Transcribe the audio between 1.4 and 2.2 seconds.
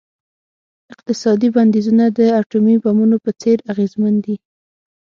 بندیزونه د